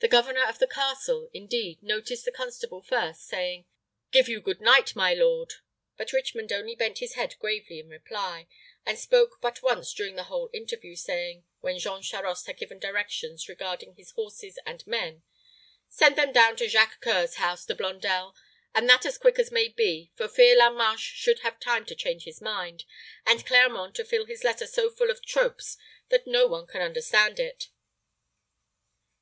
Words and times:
The 0.00 0.08
governor 0.08 0.44
of 0.46 0.58
the 0.58 0.66
castle, 0.66 1.30
indeed, 1.32 1.82
noticed 1.82 2.26
the 2.26 2.30
constable 2.30 2.82
first, 2.82 3.22
saying, 3.22 3.64
"Give 4.10 4.28
you 4.28 4.42
good 4.42 4.60
night, 4.60 4.94
my 4.94 5.14
lord;" 5.14 5.54
but 5.96 6.12
Richmond 6.12 6.52
only 6.52 6.74
bent 6.74 6.98
his 6.98 7.14
head 7.14 7.34
gravely 7.38 7.80
in 7.80 7.88
reply, 7.88 8.46
and 8.84 8.98
spoke 8.98 9.38
but 9.40 9.62
once 9.62 9.94
during 9.94 10.16
the 10.16 10.24
whole 10.24 10.50
interview, 10.52 10.94
saying, 10.96 11.44
when 11.60 11.78
Jean 11.78 12.02
Charost 12.02 12.44
had 12.46 12.58
given 12.58 12.78
directions 12.78 13.48
regarding 13.48 13.94
his 13.94 14.10
horses 14.10 14.58
and 14.66 14.86
men, 14.86 15.22
"Send 15.88 16.14
them 16.16 16.30
down 16.30 16.56
to 16.56 16.68
Jacques 16.68 17.00
C[oe]ur's 17.02 17.36
house, 17.36 17.64
De 17.64 17.74
Blondel, 17.74 18.36
and 18.74 18.86
that 18.90 19.06
as 19.06 19.16
quick 19.16 19.38
as 19.38 19.50
may 19.50 19.68
be, 19.68 20.12
for 20.14 20.28
fear 20.28 20.54
La 20.58 20.68
Marche 20.68 21.14
should 21.16 21.38
have 21.38 21.58
time 21.58 21.86
to 21.86 21.94
change 21.94 22.24
his 22.24 22.42
mind, 22.42 22.84
and 23.24 23.46
Clermont 23.46 23.94
to 23.94 24.04
fill 24.04 24.26
his 24.26 24.44
letter 24.44 24.66
so 24.66 24.90
full 24.90 25.08
of 25.10 25.24
tropes 25.24 25.78
that 26.10 26.26
no 26.26 26.46
one 26.46 26.66
can 26.66 26.82
understand 26.82 27.40
it." 27.40 27.70